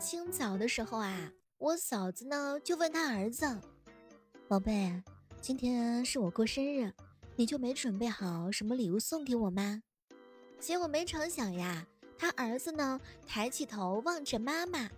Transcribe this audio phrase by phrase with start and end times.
[0.00, 3.60] 清早的时候啊，我嫂子呢就问他儿子
[4.48, 4.90] ：“宝贝，
[5.42, 6.90] 今天是我过生日，
[7.36, 9.82] 你就没准备好什么礼物送给我吗？”
[10.58, 11.86] 结果没成想呀，
[12.16, 14.88] 他儿子呢抬起头望着妈妈：“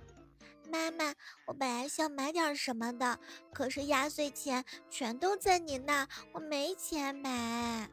[0.70, 1.12] 妈妈，
[1.48, 3.18] 我本来想买点什么的，
[3.52, 7.90] 可是压岁钱全都在你那，我没钱买。”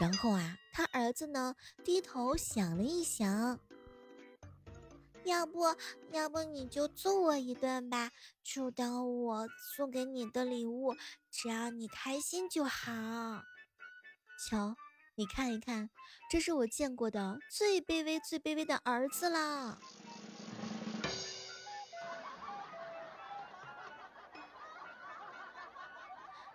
[0.00, 1.54] 然后啊，他儿子呢
[1.84, 3.60] 低头想了一想。
[5.24, 5.60] 要不
[6.10, 8.10] 要不你就揍我一顿吧，
[8.42, 10.94] 就当我送给你的礼物，
[11.30, 13.42] 只要你开心就好。
[14.48, 14.74] 瞧，
[15.14, 15.88] 你看一看，
[16.30, 19.78] 这是我见过的最卑微、最卑微的儿子啦。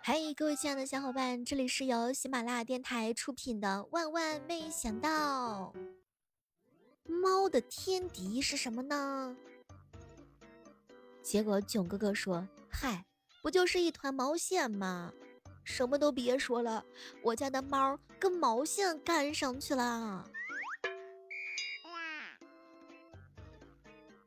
[0.02, 5.72] 嗨，各位亲爱的小伙伴，这里是由喜马拉雅电台出品的《万万没想到》。
[7.08, 9.36] 猫的天敌是什么呢？
[11.22, 13.04] 结果囧哥哥说：“嗨，
[13.42, 15.12] 不就是一团毛线吗？
[15.64, 16.84] 什么都别说了，
[17.22, 20.24] 我家的猫跟毛线干上去了。”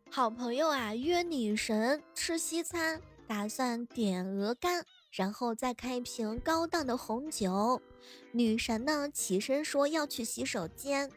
[0.10, 7.82] 好朋友啊，约女神吃西餐，打算点鹅肝，然后再开一瓶高档的红酒。
[8.34, 11.10] 女神呢，起身说要去洗手间。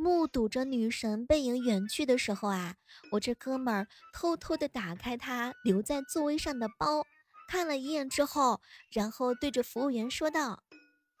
[0.00, 2.74] 目睹着女神背影远去的时候啊，
[3.12, 7.04] 我这哥们儿偷偷的打开他留在座位上的包，
[7.46, 10.62] 看了一眼之后，然后对着服务员说道：“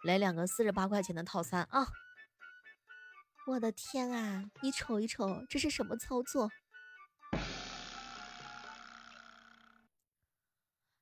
[0.02, 1.88] 来两个四十八块钱的套餐啊！”
[3.48, 6.50] 我的天啊，你瞅一瞅，这是什么操作？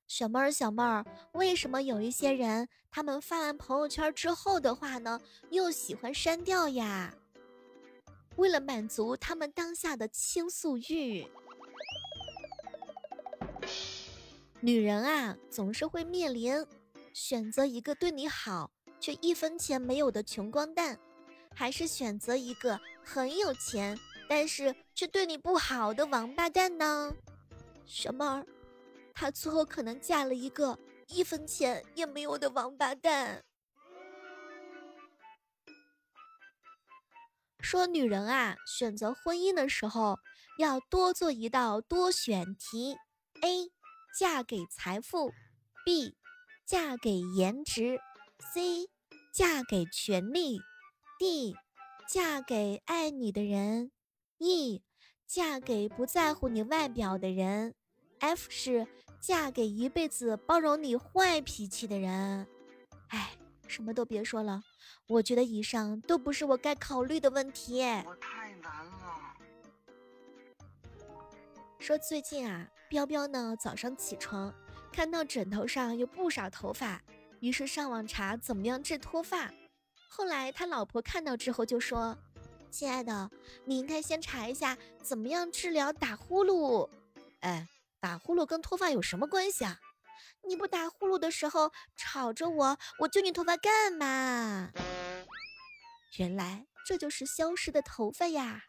[0.05, 7.13] 小妹儿，小妹儿，为什么有一些人他们发完朋友圈之后的话呢，又喜欢删掉呀？
[8.35, 11.27] 为了满足他们当下的倾诉欲，
[14.61, 16.65] 女人啊，总是会面临
[17.13, 20.97] 选择一个对你好却一分钱没有的穷光蛋，
[21.53, 23.97] 还是选择一个很有钱
[24.29, 27.13] 但是却对你不好的王八蛋呢？
[27.85, 28.45] 小妹儿，
[29.13, 30.77] 她最后可能嫁了一个
[31.07, 33.43] 一分钱也没有的王八蛋。
[37.61, 40.19] 说女人啊，选择婚姻的时候
[40.57, 42.95] 要多做一道多选题
[43.41, 43.71] ：A.
[44.17, 45.31] 嫁给财富
[45.85, 46.13] ；B.
[46.65, 47.99] 嫁给颜值
[48.53, 48.89] ；C.
[49.33, 50.59] 嫁给权力
[51.19, 51.55] ；D.
[52.07, 53.91] 嫁给爱你的人
[54.39, 54.81] ；E.
[55.27, 57.75] 嫁给不在乎你外表的人
[58.19, 58.87] ；F 是
[59.21, 62.47] 嫁给一辈子包容你坏脾气的人。
[63.09, 63.38] 哎。
[63.69, 64.63] 什么都别说了，
[65.07, 67.83] 我觉得以上都不是我该考虑的问题。
[68.05, 69.35] 我太难了。
[71.77, 74.53] 说最近啊，彪彪呢早上起床
[74.91, 77.01] 看到枕头上有不少头发，
[77.39, 79.51] 于是上网查怎么样治脱发。
[80.09, 82.17] 后来他老婆看到之后就说
[82.69, 83.29] ：“亲爱的，
[83.65, 86.89] 你应该先查一下怎么样治疗打呼噜。”
[87.41, 87.67] 哎，
[87.99, 89.79] 打呼噜跟脱发有什么关系啊？
[90.49, 94.71] 你不打呼噜的时候吵着我，我揪你头发干嘛？
[96.17, 98.63] 原来这就是消失的头发呀！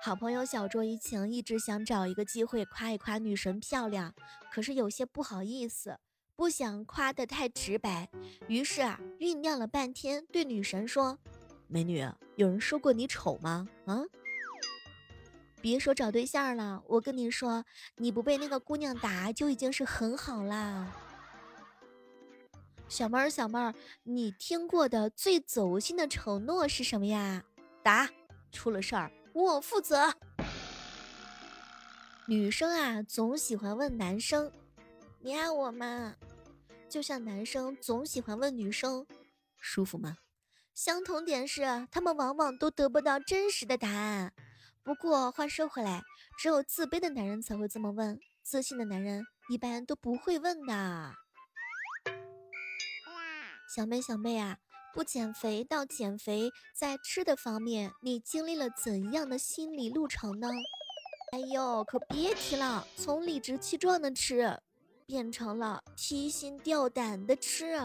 [0.00, 4.14] 好朋友小卓一晴一直想找一个机会夸一夸女神漂亮，
[4.52, 5.98] 可是有些不好意思，
[6.36, 8.08] 不想夸得太直白，
[8.46, 11.18] 于是啊酝酿了半天，对女神说
[11.66, 13.66] ：“美女，有人说过你丑吗？
[13.86, 14.04] 啊？”
[15.60, 17.64] 别说找对象了，我跟你说，
[17.96, 20.92] 你不被那个姑娘打就已经是很好啦。
[22.88, 23.74] 小妹儿，小妹儿，
[24.04, 27.44] 你听过的最走心的承诺是什么呀？
[27.82, 28.08] 答：
[28.50, 30.14] 出了事儿我负责。
[32.26, 34.50] 女生啊，总喜欢问男生
[35.20, 36.14] ：“你爱我吗？”
[36.88, 39.06] 就像男生总喜欢问女生
[39.58, 40.16] ：“舒服吗？”
[40.72, 44.32] 相同点是，他们往往都得不到真实的答案。
[44.88, 46.02] 不过话说回来，
[46.38, 51.14] 只有自卑的男人才会这么问，自信的男人一般都不会问的。
[53.68, 54.56] 小妹小妹啊，
[54.94, 60.48] 不减肥到减肥，在吃的方面，你经历了怎样的心理路程呢？
[61.32, 64.58] 哎呦，可别提了，从理直气壮的吃，
[65.04, 67.78] 变成了提心吊胆的吃。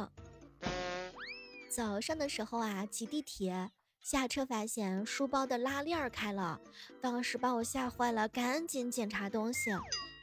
[1.70, 3.72] 早上的时候啊，挤地铁。
[4.04, 6.60] 下车发现书包的拉链开了，
[7.00, 9.72] 当时把我吓坏了，赶紧检查东西，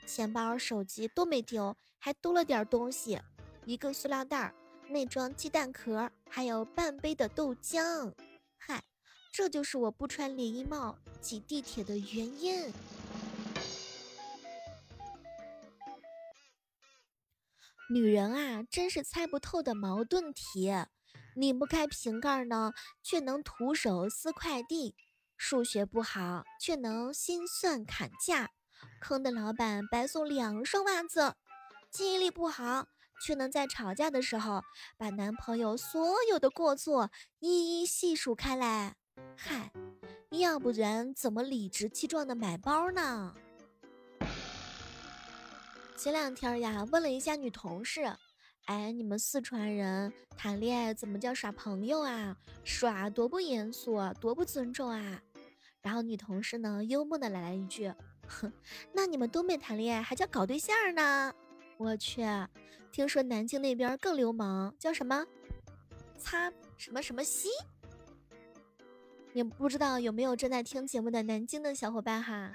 [0.06, 3.18] 钱包、手机都没丢，还多了点东西，
[3.64, 4.52] 一个塑料袋
[4.88, 8.12] 内装鸡蛋壳，还有半杯的豆浆。
[8.58, 8.84] 嗨，
[9.32, 12.70] 这就是我不穿连衣帽挤地铁的原因。
[17.88, 20.70] 女人啊，真是猜不透的矛盾体。
[21.36, 22.72] 拧不开瓶盖呢，
[23.02, 24.94] 却能徒手撕快递；
[25.36, 28.46] 数学不好，却能心算砍价；
[29.00, 31.32] 坑的老板白送两双袜子；
[31.90, 32.86] 记忆力不好，
[33.24, 34.62] 却能在吵架的时候
[34.98, 38.96] 把男朋友所有的过错一一细数开来。
[39.36, 39.72] 嗨，
[40.30, 43.34] 要不然怎么理直气壮的买包呢？
[45.96, 48.16] 前两天呀，问了一下女同事，
[48.70, 52.36] 哎，你们四川人谈恋爱怎么叫耍朋友啊？
[52.62, 55.20] 耍多不严肃，多不尊重啊！
[55.82, 57.92] 然后女同事呢，幽默的来了一句，
[58.28, 58.52] 哼，
[58.92, 61.34] 那你们东北谈恋爱还叫搞对象呢？
[61.78, 62.22] 我去，
[62.92, 65.26] 听说南京那边更流氓，叫什么
[66.16, 67.48] 擦什么什么西？
[69.32, 72.52] 也不知道有没有正在听节目的南京的小伙伴哈？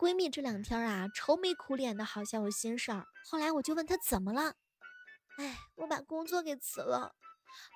[0.00, 3.06] 闺蜜这两天啊，愁眉苦脸的，好像有心事儿。
[3.22, 4.54] 后来我就问她怎么了，
[5.36, 7.14] 哎，我把工作给辞了。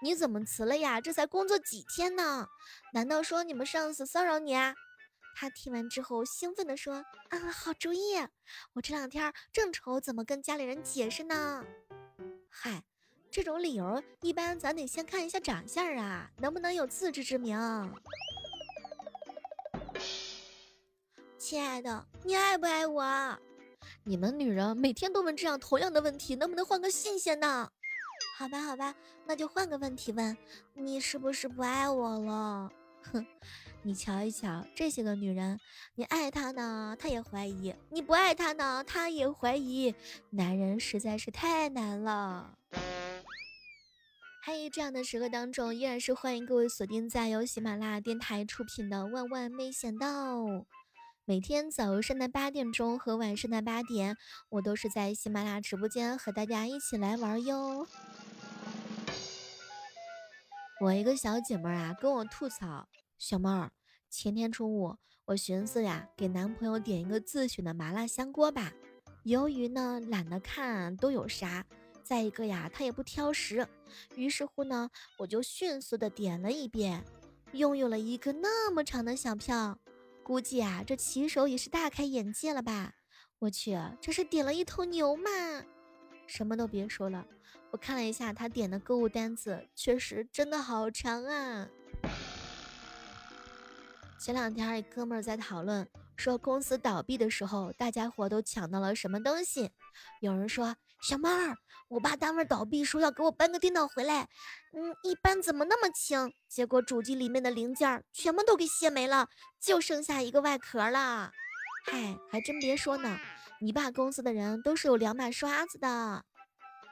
[0.01, 1.03] 你怎么辞了呀？
[1.03, 2.49] 这才工作几天呢？
[2.95, 4.75] 难道说你们上司骚扰你啊？
[5.37, 8.17] 她听完之后兴奋地说：“啊，好主意！
[8.73, 11.63] 我这两天正愁怎么跟家里人解释呢。”
[12.49, 12.85] 嗨，
[13.31, 17.55] 这种理由一般咱得先看一下长相啊，能不能有自知之明。
[21.45, 23.39] 亲爱的，你爱不爱我？
[24.03, 27.71] 你们女人每天都问这样同样的问题，能不能换个新鲜的？
[28.39, 28.95] 好吧，好吧，
[29.27, 30.35] 那就换个问题问，
[30.73, 32.73] 你是不是不爱我了？
[33.13, 33.27] 哼，
[33.83, 35.61] 你瞧一瞧这些个女人，
[35.97, 39.95] 你爱她呢，她也怀疑；你不爱她呢，她也怀疑。
[40.31, 42.55] 男人实在是太难了。
[44.41, 50.39] 嗨，这样的时刻当中，依然是欢迎各位锁定在由喜马拉雅电台出品的《万万没想到》。
[51.27, 54.19] 每天早上的八点钟和晚上的八点，
[54.51, 57.87] 我都是在喜马拉雅直播间和大家一起来玩哟。
[60.83, 62.87] 我一个小姐妹啊，跟我吐槽
[63.17, 63.73] ：“小妹儿，
[64.11, 68.75] 前天中午我寻思呀，给男朋友点一个自选的麻辣香锅吧。
[69.23, 71.65] 由于呢懒得看都有啥，
[72.03, 73.67] 再一个呀他也不挑食，
[74.15, 77.03] 于是乎呢我就迅速的点了一遍，
[77.53, 79.79] 拥有了一个那么长的小票。”
[80.25, 82.95] 估计啊，这骑手也是大开眼界了吧？
[83.41, 85.31] 我去，这是点了一头牛吗？
[86.27, 87.27] 什么都别说了，
[87.71, 91.69] 我看了一下他点的购物单子，确实真的好长啊。
[94.25, 95.87] 前两天一哥们儿在讨论，
[96.17, 99.71] 说公司倒闭的时候，大家伙都抢到了什么东西？
[100.23, 100.75] 有人说。
[101.03, 101.55] 小妹儿，
[101.89, 104.27] 我爸单位倒闭，说要给我搬个电脑回来。
[104.73, 106.33] 嗯，一搬怎么那么轻？
[106.49, 109.29] 结果主机里面的零件全部都给卸没了，
[109.61, 111.31] 就剩下一个外壳了。
[111.85, 113.19] 嗨，还真别说呢，
[113.61, 116.25] 你爸公司的人都是有两把刷子的。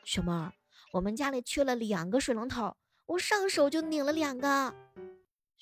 [0.04, 0.52] 小妹儿，
[0.92, 2.76] 我们家里缺了两个水龙头，
[3.06, 4.74] 我上手就拧了两个。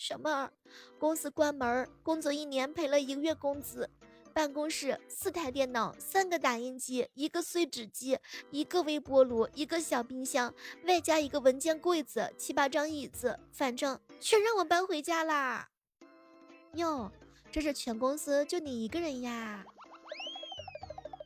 [0.00, 0.50] 小妹儿，
[0.98, 3.90] 公司关门，工作一年赔了一个月工资。
[4.32, 8.18] 办公室四台电脑，三个打印机，一个碎纸机，
[8.50, 10.54] 一个微波炉，一个小冰箱，
[10.86, 15.68] 外加一个文件柜子，七八张椅子，反正全让我搬回家啦。
[16.76, 17.12] 哟，
[17.52, 19.62] 这是全公司就你一个人呀？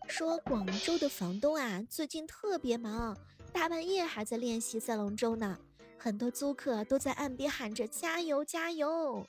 [0.08, 3.16] 说广州的房东啊，最近特别忙，
[3.52, 5.60] 大半夜还在练习赛龙舟呢，
[6.04, 9.26] 很多租客都在岸边喊着加油加油。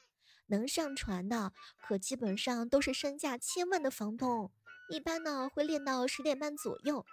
[0.47, 4.51] 能上船的，可基本上都是身价千万的房东，
[4.89, 7.05] 一般呢会练到十点半左右。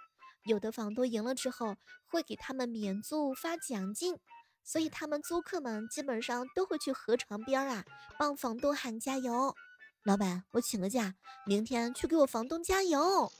[0.43, 4.19] 有的房东赢了之后，会给他们免租发奖金，
[4.65, 7.85] 所以他们租客们基本上都会去河床边啊，
[8.19, 9.55] 帮房东喊加油。
[10.03, 11.15] 老板，我请个假，
[11.45, 13.31] 明天去给我房东加油。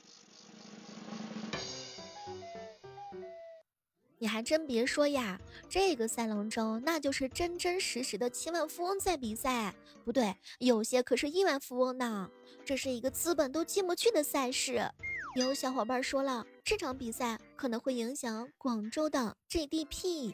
[4.23, 5.37] 你还真别说呀，
[5.67, 9.75] 这个赛龙舟那就是真真实实的千万富翁在比赛，
[10.05, 12.29] 不对，有些可是亿万富翁呢。
[12.63, 14.89] 这是一个资本都进不去的赛事。
[15.35, 20.33] 有小伙伴说了，这场比赛可能会影响广州的 GDP。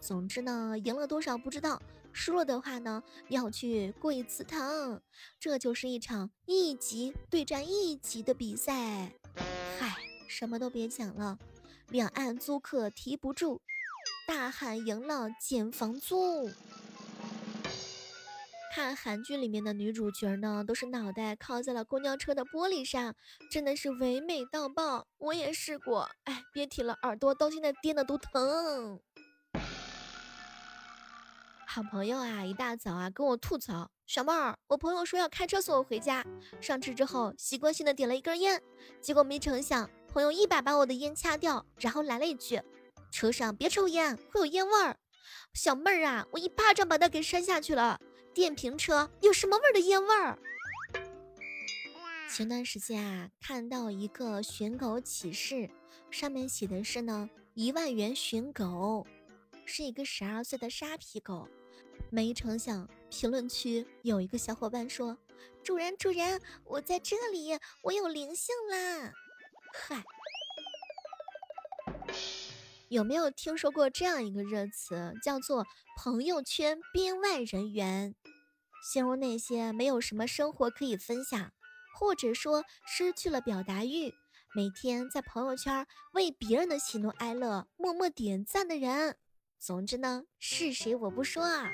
[0.00, 1.78] 总之呢，赢了多少不知道，
[2.14, 5.02] 输了的话呢，要去跪祠堂。
[5.38, 9.12] 这就是一场一级对战一级的比赛。
[9.78, 9.94] 嗨，
[10.26, 11.38] 什么都别讲了。
[11.88, 13.60] 两岸租客提不住，
[14.26, 16.50] 大喊赢了减房租。
[18.74, 23.14] 看韩剧里面的女主角呢，都是脑袋靠在了公交车的玻璃上，
[23.50, 25.06] 真的是唯美到爆。
[25.18, 29.00] 我也试过，哎，别提了，耳朵到现在颠的都疼。
[31.68, 36.24] 好朋友啊，一大早啊跟我吐槽：“小妹儿，我朋友说要开车送我回家，
[36.60, 38.60] 上车之后习惯性的点了一根烟，
[39.00, 42.58] 结果没成想，朋友一把把我的烟掐掉，然后来了一句：
[43.10, 44.96] 车上别抽烟，会有烟味儿。
[45.52, 48.00] 小妹儿啊，我一巴掌把他给扇下去了。
[48.32, 50.38] 电瓶车有什么味儿的烟味儿？
[52.30, 55.68] 前段时间啊，看到一个寻狗启事，
[56.10, 59.06] 上面写的是呢，一万元寻狗。”
[59.66, 61.46] 是一个十二岁的沙皮狗，
[62.08, 65.18] 没成想评论区有一个小伙伴说
[65.62, 69.12] ：“主人，主人，我在这里，我有灵性啦！”
[69.78, 70.02] 嗨，
[72.88, 75.66] 有没有听说过这样一个热词，叫做
[75.98, 78.14] “朋友圈编外人员”，
[78.90, 81.52] 形容那些没有什么生活可以分享，
[81.94, 84.14] 或者说失去了表达欲，
[84.54, 89.18] 每天在朋友圈为别人的喜怒哀乐默默点赞的人。
[89.58, 91.70] 总之呢，是谁我不说啊。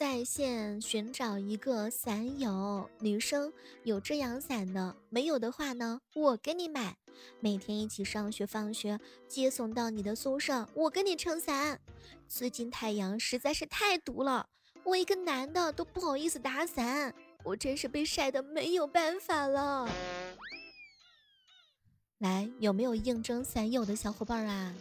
[0.00, 3.52] 在线寻找一个伞友，女生
[3.84, 6.96] 有遮阳伞的，没有的话呢，我给你买。
[7.38, 11.78] 每天一起上学放学，接送到你的宿舍，我给你撑伞。
[12.26, 14.48] 最近太阳实在是太毒了，
[14.84, 17.14] 我一个男的都不好意思打伞，
[17.44, 19.86] 我真是被晒得没有办法了。
[22.20, 24.74] 来，有没有应征伞友的小伙伴啊？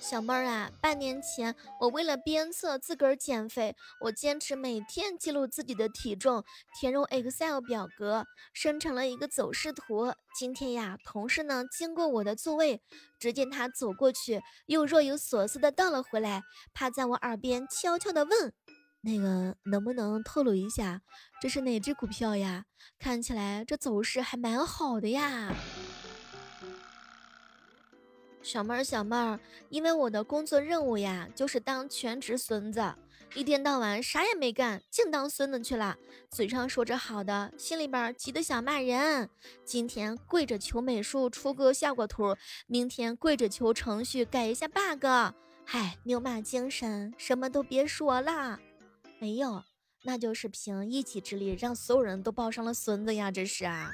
[0.00, 6.42] 小妹儿啊，半年前我为了鞭策自个儿减肥，我坚持每天记录自己的体重，
[6.80, 10.14] 填入 Excel 表格，生成了一个走势图。
[10.38, 12.80] 今天呀，同事呢经过我的座位，
[13.18, 18.52] 只见他走过去，又若有所思的倒了回来，趴在我耳边悄悄的问
[19.02, 21.02] ：“那个能不能透露一下，
[21.40, 22.64] 这是哪只股票呀？
[22.98, 25.54] 看起来这走势还蛮好的呀。”
[28.48, 29.38] 小妹儿，小妹儿，
[29.68, 32.94] 因为我的工作任务呀，就是当全职孙子，
[33.34, 35.98] 一天到晚啥也没干，净当孙子去了。
[36.30, 39.28] 嘴上说着好的，心里边急得想骂人。
[39.66, 42.34] 今天跪着求美术出个效果图，
[42.66, 45.04] 明天跪着求程序改一下 bug。
[45.66, 48.58] 嗨，牛马精神，什么都别说了。
[49.18, 49.62] 没有，
[50.04, 53.90] 那就是凭一己之力让所有人都抱上了孙子呀，这是啊。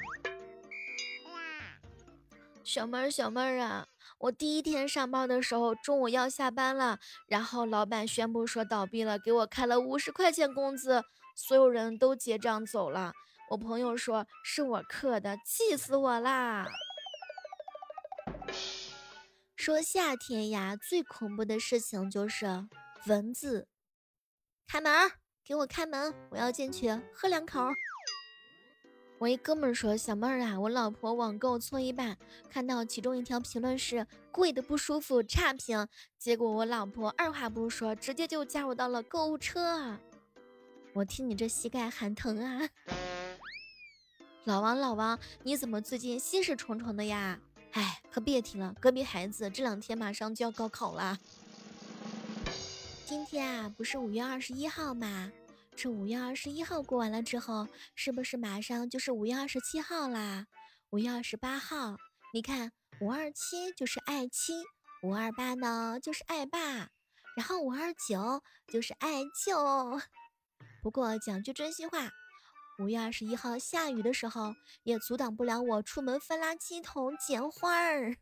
[2.63, 3.85] 小妹儿，小妹儿啊。
[4.17, 11.03] 我第一天上班的时候，中午要下班了，然后老板宣布说倒闭了，给我开了五十块钱工资，
[11.35, 13.13] 所有人都结账走了。
[13.51, 16.65] 我朋友说是我克的，气死我啦！
[19.55, 22.67] 说夏天呀，最恐怖的事情就是
[23.07, 23.67] 蚊子。
[24.67, 25.11] 开门，
[25.43, 27.59] 给我开门，我要进去喝两口。
[29.17, 32.17] 我一哥们说：“小妹儿啊，我老婆网购搓衣板，
[32.49, 35.87] 看到其中一条评论是贵的不舒服，差评。
[36.19, 39.97] 结果我老婆二话不说，直接就加入到了购物车。
[40.93, 42.69] 我听你这膝盖喊疼啊！
[44.43, 47.39] 老王，老王，你怎么最近心事重重的呀？
[47.71, 51.17] 哎，可别提了，隔壁孩子这两天马上就要高考了。
[53.05, 55.31] 今天啊，不是五月二十一号吗？”
[55.77, 60.47] 这五月二十一号过完了之后，是不是马上就是五月二十七号啦？
[60.89, 61.97] 五月二十八号，
[62.33, 64.53] 你看五二七就是爱七，
[65.03, 66.89] 五二八呢就是爱爸，
[67.35, 69.99] 然后五二九就是爱舅。
[70.81, 72.09] 不过讲句真心话，
[72.79, 78.15] 五月二十一号下雨的时候，也阻挡不了我出门翻垃圾桶捡花儿。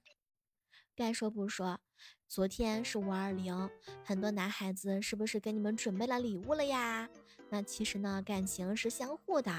[0.96, 1.80] 该说不说，
[2.28, 3.70] 昨天是五二零，
[4.04, 7.08] 很多男孩子是不是给你们准备了礼物了呀？
[7.54, 9.54] 那其实呢，感情是相互的，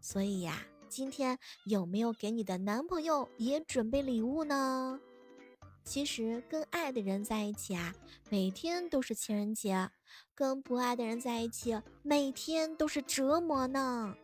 [0.00, 4.98] 所以呀，今天有没有给你的男朋友也准备礼物呢？
[5.84, 7.94] 其实跟爱的人在一起啊，
[8.30, 9.90] 每天都是情人节；
[10.34, 14.16] 跟不爱的人在一起，每天都是折磨呢。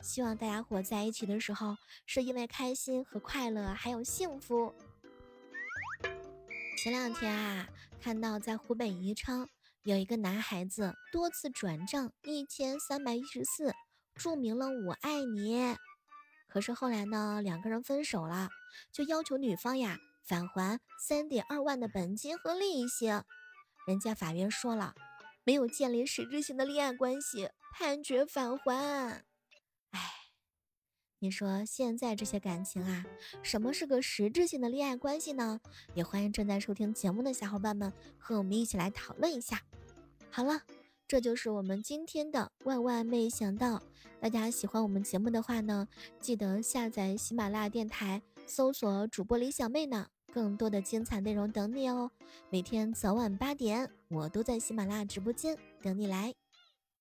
[0.00, 4.72] 希望大家伙在一起的时候，是因为开心和快乐，还有幸福。
[6.78, 7.68] 前两天啊，
[8.00, 9.48] 看到在湖北宜昌。
[9.84, 13.74] 有一个男孩子多次转账一千三百一十四，
[14.14, 15.76] 注明了我爱你。
[16.48, 18.48] 可是后来呢，两个人分手了，
[18.90, 23.08] 就要求女方呀返还三点二万的本金和利息。
[23.86, 24.94] 人家法院说了，
[25.44, 29.22] 没有建立实质性的恋爱关系，判决返还。
[31.24, 33.02] 你说现在这些感情啊，
[33.42, 35.58] 什么是个实质性的恋爱关系呢？
[35.94, 39.62] 也欢迎正在收听节目的小伙伴们和我们一起来讨论一下。
[40.28, 40.60] 好了，
[41.08, 43.82] 这就是我们今天的万万没想到。
[44.20, 45.88] 大家喜欢我们节目的话呢，
[46.20, 50.08] 记得下载喜马拉雅电台，搜索主播李小妹呢。
[50.30, 52.10] 更多的精彩内容等你哦。
[52.50, 56.34] 每天早晚八点，我都在喜马拉雅直播间等你来。